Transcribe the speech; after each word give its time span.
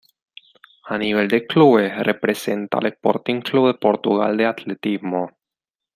A 0.87 0.97
nivel 0.97 1.27
de 1.27 1.45
clubes, 1.45 1.95
representa 2.01 2.79
al 2.79 2.87
Sporting 2.87 3.41
Clube 3.41 3.67
de 3.67 3.73
Portugal 3.77 4.35
de 4.35 4.47
Atletismo. 4.47 5.29